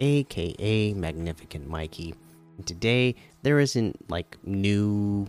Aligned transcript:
aka 0.00 0.94
Magnificent 0.94 1.68
Mikey. 1.68 2.14
And 2.56 2.66
today, 2.66 3.14
there 3.42 3.60
isn't 3.60 4.10
like 4.10 4.36
new, 4.44 5.26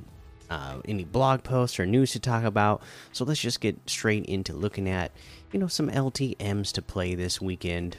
uh, 0.50 0.78
any 0.86 1.04
blog 1.04 1.44
posts 1.44 1.80
or 1.80 1.86
news 1.86 2.12
to 2.14 2.20
talk 2.20 2.44
about, 2.44 2.82
so 3.12 3.26
let's 3.26 3.42
just 3.42 3.62
get 3.62 3.78
straight 3.90 4.26
into 4.26 4.54
looking 4.54 4.90
at, 4.90 5.12
you 5.52 5.60
know, 5.60 5.68
some 5.68 5.90
LTMs 5.90 6.72
to 6.74 6.82
play 6.82 7.16
this 7.16 7.42
weekend. 7.42 7.98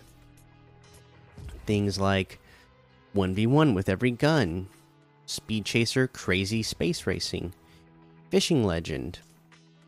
Things 1.67 2.01
like 2.01 2.39
1v1 3.15 3.75
with 3.75 3.89
every 3.89 4.11
gun, 4.11 4.69
Speed 5.27 5.67
Chaser 5.67 6.07
Crazy 6.07 6.63
Space 6.63 7.07
Racing. 7.07 7.53
Fishing 8.31 8.63
Legend, 8.63 9.21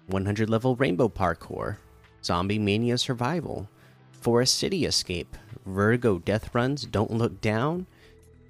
100 0.07 0.49
level 0.49 0.74
Rainbow 0.74 1.10
Parkour, 1.10 1.77
Zombie 2.24 2.59
Mania 2.59 2.97
Survival, 2.97 3.69
Forest 4.20 4.59
City 4.59 4.84
Escape, 4.84 5.37
Vertigo 5.65 6.19
Death 6.19 6.55
Runs 6.55 6.84
Don't 6.84 7.10
Look 7.10 7.41
Down, 7.41 7.87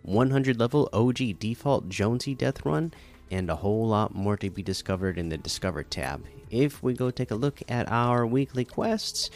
100 0.02 0.58
level 0.58 0.88
OG 0.92 1.38
Default 1.38 1.88
Jonesy 1.88 2.34
Death 2.34 2.64
Run, 2.64 2.92
and 3.30 3.48
a 3.48 3.56
whole 3.56 3.86
lot 3.86 4.14
more 4.14 4.36
to 4.36 4.50
be 4.50 4.62
discovered 4.62 5.16
in 5.16 5.28
the 5.28 5.38
Discover 5.38 5.84
tab. 5.84 6.24
If 6.50 6.82
we 6.82 6.94
go 6.94 7.10
take 7.10 7.30
a 7.30 7.36
look 7.36 7.62
at 7.68 7.90
our 7.90 8.26
weekly 8.26 8.64
quests, 8.64 9.30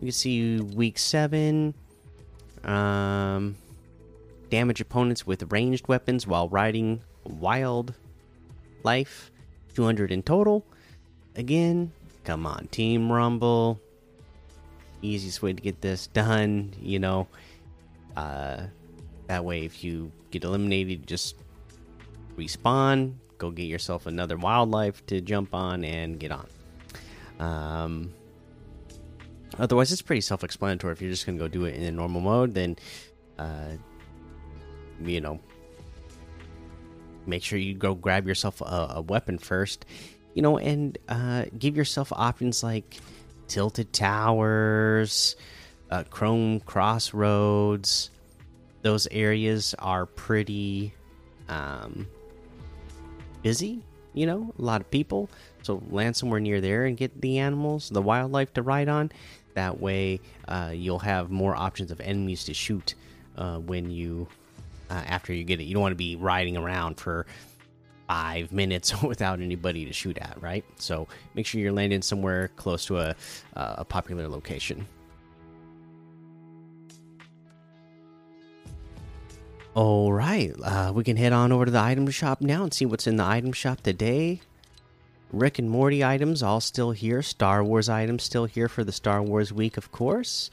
we 0.00 0.06
can 0.06 0.12
see 0.12 0.58
week 0.60 0.98
7. 0.98 1.74
Um, 2.64 3.56
damage 4.48 4.80
opponents 4.80 5.26
with 5.26 5.52
ranged 5.52 5.88
weapons 5.88 6.26
while 6.26 6.48
riding 6.48 7.02
wild 7.24 7.94
life 8.82 9.30
200 9.74 10.10
in 10.10 10.22
total. 10.22 10.64
Again, 11.34 11.92
come 12.24 12.46
on, 12.46 12.68
Team 12.68 13.12
Rumble. 13.12 13.80
Easiest 15.06 15.42
way 15.42 15.52
to 15.52 15.62
get 15.62 15.80
this 15.80 16.08
done, 16.08 16.72
you 16.80 16.98
know. 16.98 17.28
Uh, 18.16 18.64
that 19.28 19.44
way, 19.44 19.64
if 19.64 19.84
you 19.84 20.10
get 20.30 20.44
eliminated, 20.44 21.06
just 21.06 21.36
respawn, 22.36 23.14
go 23.38 23.50
get 23.50 23.64
yourself 23.64 24.06
another 24.06 24.36
wildlife 24.36 25.04
to 25.06 25.20
jump 25.20 25.54
on 25.54 25.84
and 25.84 26.18
get 26.18 26.32
on. 26.32 26.48
Um, 27.38 28.14
otherwise, 29.58 29.92
it's 29.92 30.02
pretty 30.02 30.22
self 30.22 30.42
explanatory. 30.42 30.92
If 30.92 31.00
you're 31.02 31.10
just 31.10 31.26
going 31.26 31.38
to 31.38 31.44
go 31.44 31.48
do 31.48 31.64
it 31.64 31.74
in 31.74 31.82
a 31.82 31.92
normal 31.92 32.20
mode, 32.20 32.54
then, 32.54 32.76
uh, 33.38 33.72
you 35.04 35.20
know, 35.20 35.40
make 37.26 37.42
sure 37.42 37.58
you 37.58 37.74
go 37.74 37.94
grab 37.94 38.26
yourself 38.26 38.60
a, 38.60 38.94
a 38.96 39.00
weapon 39.02 39.38
first, 39.38 39.84
you 40.34 40.42
know, 40.42 40.58
and 40.58 40.98
uh, 41.08 41.44
give 41.58 41.76
yourself 41.76 42.12
options 42.12 42.62
like 42.62 42.96
tilted 43.48 43.92
towers, 43.92 45.36
uh, 45.90 46.04
chrome 46.04 46.60
crossroads. 46.60 48.10
Those 48.82 49.06
areas 49.10 49.74
are 49.78 50.06
pretty 50.06 50.92
um, 51.48 52.06
busy, 53.42 53.82
you 54.14 54.26
know, 54.26 54.52
a 54.58 54.62
lot 54.62 54.80
of 54.80 54.90
people. 54.90 55.28
So 55.62 55.82
land 55.90 56.16
somewhere 56.16 56.40
near 56.40 56.60
there 56.60 56.84
and 56.86 56.96
get 56.96 57.20
the 57.20 57.38
animals, 57.38 57.88
the 57.88 58.02
wildlife 58.02 58.52
to 58.54 58.62
ride 58.62 58.88
on. 58.88 59.10
That 59.54 59.80
way, 59.80 60.20
uh, 60.46 60.72
you'll 60.74 60.98
have 61.00 61.30
more 61.30 61.56
options 61.56 61.90
of 61.90 62.00
enemies 62.00 62.44
to 62.44 62.54
shoot 62.54 62.94
uh, 63.36 63.58
when 63.58 63.90
you 63.90 64.28
uh, 64.90 65.02
after 65.06 65.32
you 65.32 65.44
get 65.44 65.60
it. 65.60 65.64
You 65.64 65.74
don't 65.74 65.82
want 65.82 65.92
to 65.92 65.96
be 65.96 66.16
riding 66.16 66.56
around 66.56 67.00
for 67.00 67.26
five 68.06 68.52
minutes 68.52 69.02
without 69.02 69.40
anybody 69.40 69.84
to 69.84 69.92
shoot 69.92 70.18
at, 70.18 70.40
right? 70.40 70.64
So 70.76 71.08
make 71.34 71.46
sure 71.46 71.60
you're 71.60 71.72
landing 71.72 72.02
somewhere 72.02 72.48
close 72.56 72.84
to 72.86 72.98
a, 72.98 73.16
uh, 73.54 73.74
a 73.78 73.84
popular 73.84 74.28
location. 74.28 74.86
All 79.74 80.10
right, 80.10 80.54
uh, 80.64 80.90
we 80.94 81.04
can 81.04 81.18
head 81.18 81.34
on 81.34 81.52
over 81.52 81.66
to 81.66 81.70
the 81.70 81.78
item 81.78 82.08
shop 82.08 82.40
now 82.40 82.62
and 82.62 82.72
see 82.72 82.86
what's 82.86 83.06
in 83.06 83.16
the 83.16 83.24
item 83.24 83.52
shop 83.52 83.82
today. 83.82 84.40
Rick 85.32 85.58
and 85.58 85.68
Morty 85.68 86.02
items 86.02 86.42
all 86.42 86.60
still 86.60 86.92
here. 86.92 87.20
Star 87.20 87.62
Wars 87.62 87.90
items 87.90 88.22
still 88.22 88.46
here 88.46 88.70
for 88.70 88.84
the 88.84 88.92
Star 88.92 89.22
Wars 89.22 89.52
week, 89.52 89.76
of 89.76 89.92
course. 89.92 90.50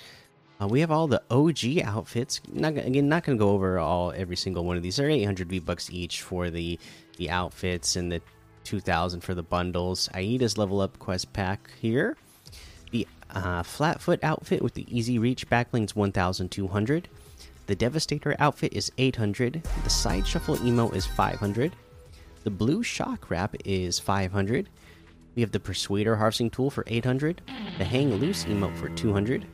Uh, 0.64 0.68
we 0.68 0.80
have 0.80 0.92
all 0.92 1.08
the 1.08 1.22
OG 1.30 1.80
outfits. 1.84 2.40
Not 2.52 2.78
again, 2.78 3.10
not 3.10 3.24
going 3.24 3.38
to 3.38 3.44
go 3.44 3.50
over 3.50 3.80
all 3.80 4.14
every 4.16 4.36
single 4.36 4.64
one 4.64 4.78
of 4.78 4.84
these. 4.84 4.96
They're 4.96 5.10
800 5.10 5.50
V 5.50 5.60
bucks 5.60 5.90
each 5.92 6.22
for 6.22 6.50
the 6.50 6.80
the 7.18 7.30
outfits 7.30 7.96
and 7.96 8.12
the 8.12 8.22
2000 8.64 9.22
for 9.22 9.34
the 9.34 9.44
bundles. 9.44 10.10
Aida's 10.14 10.58
level 10.58 10.80
up 10.80 10.98
quest 11.00 11.34
pack 11.34 11.72
here. 11.82 12.16
The 12.92 13.08
uh, 13.32 13.64
Flatfoot 13.64 14.24
outfit 14.24 14.62
with 14.62 14.74
the 14.74 14.86
easy 14.96 15.20
reach 15.20 15.50
backbling's 15.50 15.96
1200. 15.96 17.10
The 17.66 17.76
Devastator 17.76 18.36
outfit 18.40 18.74
is 18.74 18.92
800. 18.98 19.64
The 19.84 19.90
Side 19.90 20.28
Shuffle 20.28 20.66
emo 20.66 20.90
is 20.92 21.06
500. 21.06 21.74
The 22.44 22.50
Blue 22.50 22.84
Shock 22.84 23.30
wrap 23.30 23.56
is 23.66 24.00
500. 24.00 24.70
We 25.36 25.42
have 25.42 25.52
the 25.52 25.60
Persuader 25.60 26.16
harvesting 26.18 26.52
tool 26.52 26.70
for 26.70 26.84
800. 26.88 27.42
The 27.78 27.86
Hang 27.86 28.14
Loose 28.16 28.46
emote 28.46 28.78
for 28.78 28.90
200. 28.90 29.46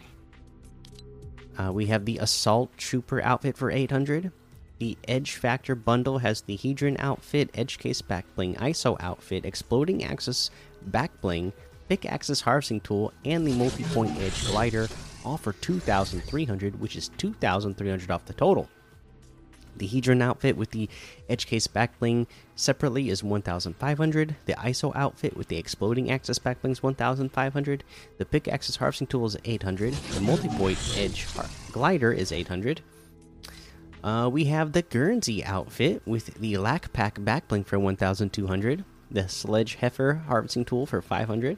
Uh, 1.59 1.71
we 1.73 1.87
have 1.87 2.05
the 2.05 2.17
Assault 2.19 2.75
Trooper 2.77 3.21
outfit 3.21 3.57
for 3.57 3.69
800. 3.69 4.31
The 4.79 4.97
Edge 5.09 5.35
Factor 5.35 5.75
bundle 5.75 6.19
has 6.19 6.41
the 6.41 6.57
Hedron 6.57 6.95
outfit, 6.99 7.49
Edge 7.53 7.77
Case 7.77 8.01
Backbling, 8.01 8.57
ISO 8.57 8.95
outfit, 9.01 9.43
Exploding 9.43 10.05
Axis 10.05 10.51
Backbling, 10.89 11.51
Pickaxe's 11.89 12.39
Harvesting 12.39 12.79
Tool, 12.79 13.11
and 13.25 13.45
the 13.45 13.53
Multi 13.53 13.83
Point 13.83 14.17
Edge 14.19 14.47
Glider, 14.47 14.87
all 15.25 15.35
for 15.35 15.51
2,300, 15.51 16.79
which 16.79 16.95
is 16.95 17.09
2,300 17.17 18.09
off 18.09 18.23
the 18.23 18.33
total. 18.33 18.69
The 19.79 19.87
Hedron 19.87 20.21
outfit 20.21 20.55
with 20.55 20.71
the 20.71 20.87
edge 21.27 21.47
case 21.47 21.67
backbling 21.67 22.27
separately 22.55 23.09
is 23.09 23.23
1,500. 23.23 24.35
The 24.45 24.53
ISO 24.53 24.95
outfit 24.95 25.35
with 25.35 25.47
the 25.47 25.57
exploding 25.57 26.11
axis 26.11 26.37
backbling 26.37 26.71
is 26.71 26.83
1,500. 26.83 27.83
The 28.17 28.25
Pick 28.25 28.43
pickaxe's 28.43 28.75
harvesting 28.75 29.07
tool 29.07 29.25
is 29.25 29.37
800. 29.43 29.93
The 29.93 30.21
multi-point 30.21 30.77
edge 30.97 31.25
glider 31.71 32.11
is 32.11 32.31
800. 32.31 32.81
Uh, 34.03 34.29
we 34.31 34.45
have 34.45 34.71
the 34.71 34.81
Guernsey 34.81 35.43
outfit 35.43 36.01
with 36.05 36.33
the 36.35 36.57
lack 36.57 36.93
pack 36.93 37.15
backbling 37.19 37.65
for 37.65 37.79
1,200. 37.79 38.85
The 39.11 39.27
sledge 39.27 39.75
heifer 39.75 40.21
harvesting 40.27 40.65
tool 40.65 40.85
for 40.85 41.01
500. 41.01 41.57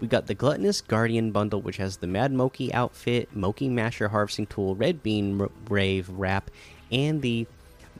We 0.00 0.08
got 0.08 0.26
the 0.26 0.34
Gluttonous 0.34 0.82
Guardian 0.86 1.32
bundle, 1.32 1.62
which 1.62 1.78
has 1.78 1.96
the 1.96 2.06
Mad 2.06 2.30
Moki 2.30 2.72
outfit, 2.72 3.34
Moki 3.34 3.68
Masher 3.68 4.08
harvesting 4.08 4.46
tool, 4.46 4.74
Red 4.76 5.02
Bean 5.02 5.48
Rave 5.70 6.08
wrap, 6.10 6.50
and 6.90 7.22
the 7.22 7.46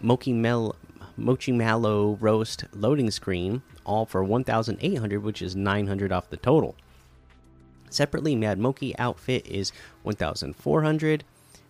Moki 0.00 0.32
Mel 0.32 0.76
Mochi 1.16 1.50
Mallow 1.50 2.18
roast 2.20 2.64
loading 2.72 3.10
screen, 3.10 3.62
all 3.84 4.04
for 4.04 4.22
1,800, 4.22 5.22
which 5.22 5.40
is 5.40 5.56
900 5.56 6.12
off 6.12 6.28
the 6.28 6.36
total. 6.36 6.74
Separately, 7.88 8.36
Mad 8.36 8.58
Moki 8.58 8.96
outfit 8.98 9.46
is 9.46 9.72
1,400. 10.02 11.24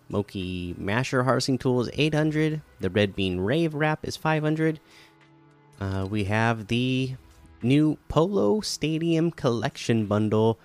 Moki 0.09 0.75
Masher 0.77 1.23
harvesting 1.23 1.57
tool 1.57 1.81
is 1.81 1.89
800. 1.93 2.61
The 2.79 2.89
Red 2.89 3.15
Bean 3.15 3.39
Rave 3.39 3.73
wrap 3.73 4.05
is 4.05 4.17
500. 4.17 4.79
Uh, 5.79 6.07
we 6.09 6.25
have 6.25 6.67
the 6.67 7.15
new 7.61 7.97
Polo 8.09 8.61
Stadium 8.61 9.31
Collection 9.31 10.07
bundle. 10.07 10.59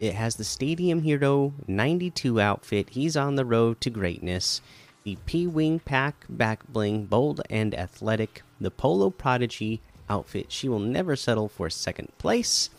It 0.00 0.14
has 0.14 0.36
the 0.36 0.44
Stadium 0.44 1.02
Hero 1.02 1.54
92 1.66 2.40
outfit. 2.40 2.90
He's 2.90 3.16
on 3.16 3.36
the 3.36 3.44
road 3.44 3.80
to 3.80 3.90
greatness 3.90 4.60
the 5.04 5.16
P 5.26 5.46
Wing 5.46 5.78
Pack 5.78 6.24
Back 6.28 6.66
Bling, 6.66 7.04
bold 7.04 7.42
and 7.50 7.74
athletic, 7.74 8.42
the 8.60 8.70
Polo 8.70 9.10
Prodigy 9.10 9.80
outfit. 10.08 10.50
She 10.50 10.68
will 10.68 10.80
never 10.80 11.14
settle 11.14 11.48
for 11.48 11.70
second 11.70 12.08
place. 12.18 12.70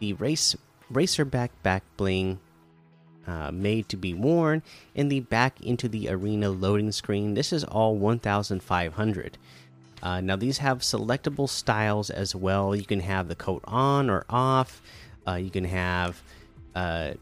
The 0.00 0.12
Race 0.14 0.56
Racerback 0.92 1.50
Back 1.62 1.84
Bling, 1.96 2.40
uh, 3.26 3.52
made 3.52 3.88
to 3.88 3.96
be 3.96 4.14
worn, 4.14 4.62
and 4.96 5.10
the 5.10 5.20
Back 5.20 5.60
into 5.60 5.88
the 5.88 6.08
Arena 6.08 6.50
loading 6.50 6.92
screen. 6.92 7.34
This 7.34 7.52
is 7.52 7.62
all 7.62 7.96
1,500. 7.96 9.38
Uh, 10.02 10.20
now, 10.20 10.36
these 10.36 10.58
have 10.58 10.78
selectable 10.78 11.48
styles 11.48 12.10
as 12.10 12.34
well. 12.34 12.74
You 12.74 12.84
can 12.84 13.00
have 13.00 13.28
the 13.28 13.34
coat 13.34 13.62
on 13.64 14.08
or 14.10 14.24
off. 14.28 14.80
Uh, 15.26 15.34
you 15.34 15.50
can 15.50 15.64
have 15.64 16.22
uh, 16.74 17.14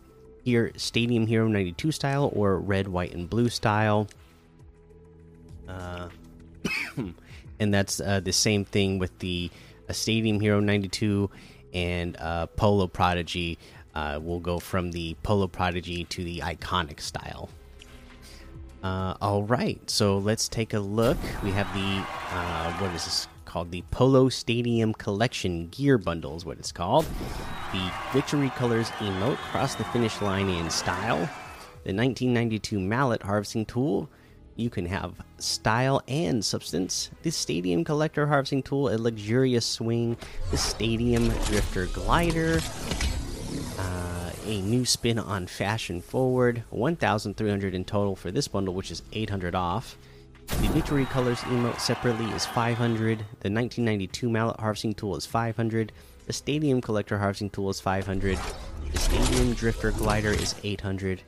here 0.46 0.70
Stadium 0.76 1.26
Hero 1.26 1.48
92 1.48 1.90
style 1.90 2.30
or 2.32 2.60
red, 2.60 2.86
white, 2.86 3.12
and 3.12 3.28
blue 3.28 3.48
style. 3.48 4.06
Uh, 5.68 6.08
and 7.58 7.74
that's 7.74 8.00
uh, 8.00 8.20
the 8.20 8.32
same 8.32 8.64
thing 8.64 9.00
with 9.00 9.18
the 9.18 9.50
uh, 9.90 9.92
Stadium 9.92 10.38
Hero 10.38 10.60
92 10.60 11.28
and 11.74 12.16
uh, 12.18 12.46
Polo 12.46 12.86
Prodigy. 12.86 13.58
Uh, 13.96 14.20
will 14.22 14.40
go 14.40 14.58
from 14.58 14.92
the 14.92 15.16
Polo 15.22 15.48
Prodigy 15.48 16.04
to 16.04 16.22
the 16.22 16.40
iconic 16.40 17.00
style. 17.00 17.48
Uh, 18.84 19.14
all 19.22 19.42
right, 19.42 19.80
so 19.90 20.18
let's 20.18 20.48
take 20.48 20.74
a 20.74 20.78
look. 20.78 21.16
We 21.42 21.50
have 21.52 21.66
the 21.72 22.02
what 22.78 22.94
is 22.94 23.06
this 23.06 23.26
called? 23.46 23.70
The 23.70 23.82
Polo 23.90 24.28
Stadium 24.28 24.92
Collection 24.92 25.68
Gear 25.68 25.96
Bundle 25.96 26.36
is 26.36 26.44
what 26.44 26.58
it's 26.58 26.72
called. 26.72 27.06
The 27.76 27.92
Victory 28.14 28.48
Colors 28.56 28.88
emote 29.00 29.36
cross 29.36 29.74
the 29.74 29.84
finish 29.84 30.22
line 30.22 30.48
in 30.48 30.70
style. 30.70 31.18
The 31.84 31.92
1992 31.92 32.80
mallet 32.80 33.22
harvesting 33.22 33.66
tool. 33.66 34.08
You 34.54 34.70
can 34.70 34.86
have 34.86 35.12
style 35.36 36.00
and 36.08 36.42
substance. 36.42 37.10
The 37.22 37.30
Stadium 37.30 37.84
Collector 37.84 38.28
harvesting 38.28 38.62
tool, 38.62 38.88
a 38.88 38.96
luxurious 38.96 39.66
swing. 39.66 40.16
The 40.50 40.56
Stadium 40.56 41.28
Drifter 41.44 41.84
glider. 41.86 42.60
Uh, 43.78 44.30
a 44.46 44.62
new 44.62 44.86
spin 44.86 45.18
on 45.18 45.46
Fashion 45.46 46.00
Forward. 46.00 46.64
1,300 46.70 47.74
in 47.74 47.84
total 47.84 48.16
for 48.16 48.30
this 48.30 48.48
bundle, 48.48 48.72
which 48.72 48.90
is 48.90 49.02
800 49.12 49.54
off. 49.54 49.98
The 50.46 50.68
Victory 50.68 51.04
Colors 51.04 51.40
emote 51.40 51.78
separately 51.78 52.30
is 52.30 52.46
500. 52.46 53.18
The 53.18 53.50
1992 53.50 54.30
Mallet 54.30 54.58
Harvesting 54.60 54.94
Tool 54.94 55.14
is 55.16 55.26
500. 55.26 55.92
The 56.26 56.32
Stadium 56.32 56.80
Collector 56.80 57.18
Harvesting 57.18 57.50
Tool 57.50 57.70
is 57.70 57.80
500. 57.80 58.38
The 58.92 58.98
Stadium 58.98 59.54
Drifter 59.54 59.92
Glider 59.92 60.30
is 60.30 60.54
800. 60.62 61.22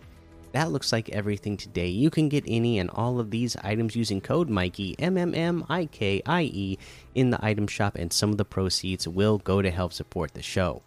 That 0.52 0.70
looks 0.72 0.92
like 0.92 1.08
everything 1.10 1.56
today. 1.56 1.88
You 1.88 2.10
can 2.10 2.28
get 2.28 2.44
any 2.46 2.78
and 2.78 2.90
all 2.90 3.20
of 3.20 3.30
these 3.30 3.56
items 3.56 3.94
using 3.94 4.20
code 4.20 4.48
Mikey 4.48 4.96
M 4.98 5.16
M 5.16 5.34
M 5.34 5.64
I 5.68 5.86
K 5.86 6.22
I 6.26 6.42
E 6.42 6.78
in 7.14 7.30
the 7.30 7.44
item 7.44 7.66
shop, 7.66 7.96
and 7.96 8.12
some 8.12 8.30
of 8.30 8.38
the 8.38 8.44
proceeds 8.44 9.06
will 9.06 9.38
go 9.38 9.62
to 9.62 9.70
help 9.70 9.92
support 9.92 10.34
the 10.34 10.42
show 10.42 10.82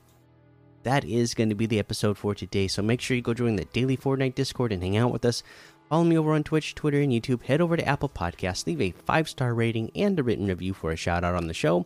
that 0.83 1.05
is 1.05 1.33
going 1.33 1.49
to 1.49 1.55
be 1.55 1.65
the 1.65 1.79
episode 1.79 2.17
for 2.17 2.33
today. 2.35 2.67
So 2.67 2.81
make 2.81 3.01
sure 3.01 3.15
you 3.15 3.21
go 3.21 3.33
join 3.33 3.55
the 3.55 3.65
daily 3.65 3.97
Fortnite 3.97 4.35
Discord 4.35 4.71
and 4.71 4.81
hang 4.81 4.97
out 4.97 5.11
with 5.11 5.25
us. 5.25 5.43
Follow 5.89 6.03
me 6.03 6.17
over 6.17 6.33
on 6.33 6.43
Twitch, 6.43 6.73
Twitter, 6.73 7.01
and 7.01 7.11
YouTube. 7.11 7.43
Head 7.43 7.61
over 7.61 7.75
to 7.75 7.87
Apple 7.87 8.09
Podcasts, 8.09 8.65
leave 8.65 8.81
a 8.81 8.91
five 8.91 9.27
star 9.27 9.53
rating 9.53 9.91
and 9.95 10.17
a 10.19 10.23
written 10.23 10.47
review 10.47 10.73
for 10.73 10.91
a 10.91 10.95
shout 10.95 11.23
out 11.23 11.35
on 11.35 11.47
the 11.47 11.53
show. 11.53 11.85